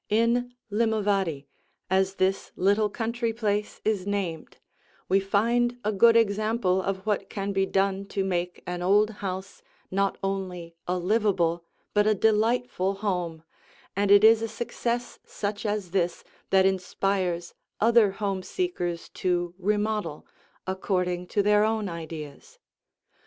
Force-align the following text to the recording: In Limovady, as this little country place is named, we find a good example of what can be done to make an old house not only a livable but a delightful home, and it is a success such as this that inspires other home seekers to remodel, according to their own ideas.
In 0.09 0.55
Limovady, 0.71 1.45
as 1.87 2.15
this 2.15 2.51
little 2.55 2.89
country 2.89 3.31
place 3.33 3.79
is 3.85 4.07
named, 4.07 4.57
we 5.07 5.19
find 5.19 5.77
a 5.83 5.91
good 5.91 6.17
example 6.17 6.81
of 6.81 7.05
what 7.05 7.29
can 7.29 7.53
be 7.53 7.67
done 7.67 8.07
to 8.07 8.25
make 8.25 8.63
an 8.65 8.81
old 8.81 9.11
house 9.21 9.61
not 9.91 10.17
only 10.23 10.73
a 10.87 10.97
livable 10.97 11.63
but 11.93 12.07
a 12.07 12.15
delightful 12.15 12.95
home, 12.95 13.43
and 13.95 14.09
it 14.09 14.23
is 14.23 14.41
a 14.41 14.47
success 14.47 15.19
such 15.23 15.67
as 15.67 15.91
this 15.91 16.23
that 16.49 16.65
inspires 16.65 17.53
other 17.79 18.09
home 18.13 18.41
seekers 18.41 19.07
to 19.09 19.53
remodel, 19.59 20.25
according 20.65 21.27
to 21.27 21.43
their 21.43 21.63
own 21.63 21.87
ideas. 21.87 22.57